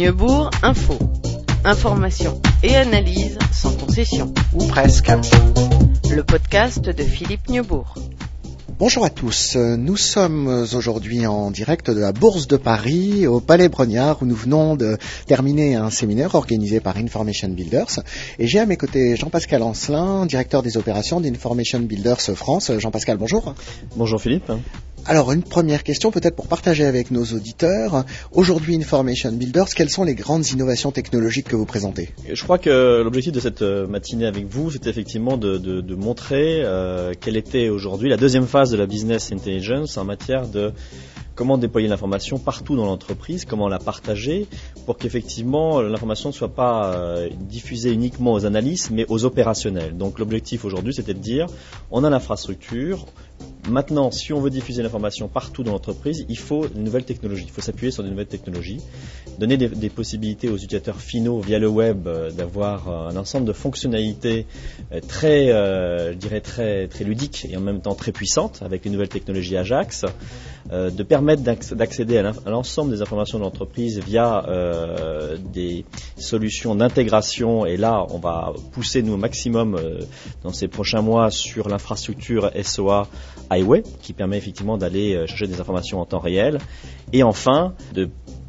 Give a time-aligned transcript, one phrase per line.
[0.00, 0.96] Neubourg Info.
[1.62, 4.32] Information et analyse sans concession.
[4.54, 5.10] Ou presque.
[6.10, 7.96] Le podcast de Philippe Neubourg.
[8.78, 9.56] Bonjour à tous.
[9.56, 14.34] Nous sommes aujourd'hui en direct de la Bourse de Paris au Palais Brognard où nous
[14.34, 14.96] venons de
[15.26, 18.00] terminer un séminaire organisé par Information Builders.
[18.38, 22.72] Et j'ai à mes côtés Jean-Pascal Ancelin, directeur des opérations d'Information Builders France.
[22.78, 23.54] Jean-Pascal, bonjour.
[23.96, 24.50] Bonjour Philippe.
[25.06, 28.04] Alors une première question peut-être pour partager avec nos auditeurs.
[28.32, 32.10] Aujourd'hui Information Builders, quelles sont les grandes innovations technologiques que vous présentez?
[32.30, 37.36] Je crois que l'objectif de cette matinée avec vous, c'était effectivement de montrer euh, quelle
[37.36, 40.72] était aujourd'hui la deuxième phase de la business intelligence en matière de
[41.34, 44.46] comment déployer l'information partout dans l'entreprise, comment la partager
[44.84, 49.96] pour qu'effectivement l'information ne soit pas euh, diffusée uniquement aux analystes mais aux opérationnels.
[49.96, 51.46] Donc l'objectif aujourd'hui c'était de dire
[51.90, 53.06] on a l'infrastructure,
[53.68, 57.44] Maintenant, si on veut diffuser l'information partout dans l'entreprise, il faut une nouvelle technologie.
[57.46, 58.80] Il faut s'appuyer sur des nouvelles technologies,
[59.38, 63.52] donner des, possibilités aux utilisateurs finaux via le web euh, d'avoir euh, un ensemble de
[63.52, 64.46] fonctionnalités
[64.92, 68.90] euh, très, je dirais très, très ludiques et en même temps très puissantes avec les
[68.90, 70.04] nouvelles technologies Ajax,
[70.70, 74.44] de permettre d'accéder à l'ensemble des informations de l'entreprise via
[75.52, 75.84] des
[76.16, 77.66] solutions d'intégration.
[77.66, 79.78] Et là, on va pousser nous au maximum
[80.42, 83.08] dans ces prochains mois sur l'infrastructure SOA
[84.02, 86.58] Qui permet effectivement d'aller chercher des informations en temps réel.
[87.12, 88.08] Et enfin, de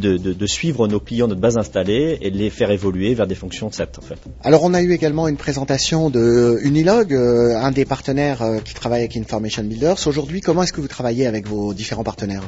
[0.00, 3.26] de, de, de, suivre nos clients, notre base installée et de les faire évoluer vers
[3.26, 4.18] des fonctions 7 en fait.
[4.42, 8.74] Alors on a eu également une présentation de Unilog, euh, un des partenaires euh, qui
[8.74, 10.06] travaille avec Information Builders.
[10.06, 12.42] Aujourd'hui, comment est-ce que vous travaillez avec vos différents partenaires?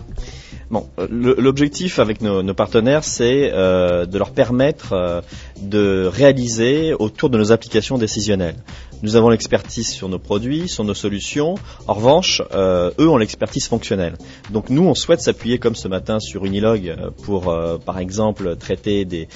[0.70, 5.20] Bon, l'objectif avec nos, partenaires, c'est euh, de leur permettre euh,
[5.60, 8.56] de réaliser autour de nos applications décisionnelles.
[9.02, 11.56] Nous avons l'expertise sur nos produits, sur nos solutions.
[11.86, 14.14] En revanche, euh, eux ont l'expertise fonctionnelle.
[14.50, 19.04] Donc nous, on souhaite s'appuyer comme ce matin sur Unilog pour, euh, par exemple, traiter
[19.04, 19.28] des,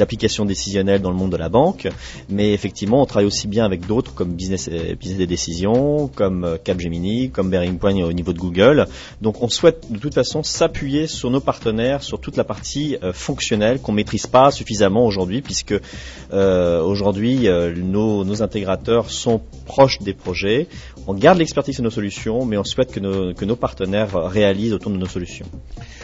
[0.00, 1.86] applications décisionnelles dans le monde de la banque.
[2.30, 7.28] Mais effectivement, on travaille aussi bien avec d'autres comme Business, Business des décisions, comme Capgemini,
[7.28, 8.86] comme Bearing Point au niveau de Google.
[9.20, 13.12] Donc on souhaite de toute façon s'appuyer sur nos partenaires, sur toute la partie euh,
[13.12, 15.74] fonctionnelle qu'on maîtrise pas suffisamment aujourd'hui, puisque
[16.32, 20.68] euh, aujourd'hui nos, nos intégrateurs sont proches des projets.
[21.06, 24.72] On garde l'expertise de nos solutions, mais on souhaite que nos, que nos, partenaires réalisent
[24.72, 25.46] autour de nos solutions.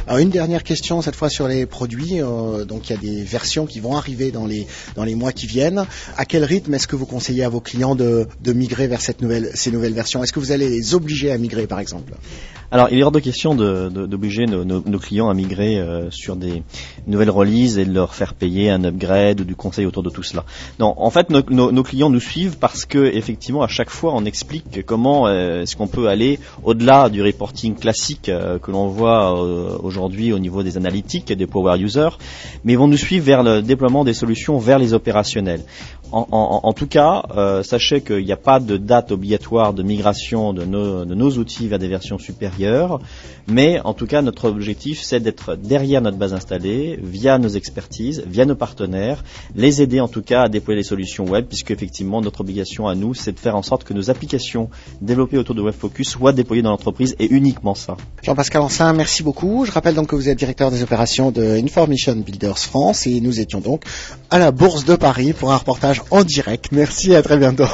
[0.06, 2.20] Alors une dernière question cette fois sur les produits.
[2.20, 5.32] Euh, donc il y a des versions qui vont arriver dans les dans les mois
[5.32, 5.86] qui viennent.
[6.16, 9.22] À quel rythme est-ce que vous conseillez à vos clients de, de migrer vers cette
[9.22, 10.24] nouvelle ces nouvelles versions?
[10.24, 12.14] Est-ce que vous allez les obliger à migrer par exemple?
[12.70, 16.36] Alors, il est hors de question de, de, nos, nos, clients à migrer euh, sur
[16.36, 16.62] des
[17.06, 20.22] nouvelles releases et de leur faire payer un upgrade ou du conseil autour de tout
[20.22, 20.44] cela.
[20.78, 24.24] Non, en fait, nos, nos clients nous suivent parce que, effectivement, à chaque fois, on
[24.24, 29.38] explique comment euh, est-ce qu'on peut aller au-delà du reporting classique euh, que l'on voit
[29.38, 32.16] euh, aujourd'hui au niveau des analytiques et des power users,
[32.64, 35.62] mais ils vont nous suivre vers le déploiement des solutions vers les opérationnels.
[36.10, 40.64] En, tout cas, euh, sachez qu'il n'y a pas de date obligatoire de migration de
[40.64, 43.00] nos, de nos, outils vers des versions supérieures,
[43.46, 48.22] mais en tout cas, notre objectif, c'est d'être derrière notre base installée, via nos expertises,
[48.26, 49.22] via nos partenaires,
[49.54, 52.94] les aider en tout cas à déployer les solutions web, puisque effectivement, notre obligation à
[52.94, 54.70] nous, c'est de faire en sorte que nos applications
[55.02, 57.96] développées autour de WebFocus soient déployées dans l'entreprise, et uniquement ça.
[58.22, 59.64] Jean-Pascal Ancin, merci beaucoup.
[59.66, 63.40] Je rappelle donc que vous êtes directeur des opérations de Information Builders France, et nous
[63.40, 63.84] étions donc
[64.30, 66.72] à la Bourse de Paris pour un reportage en direct.
[66.72, 67.66] Merci, à très bientôt.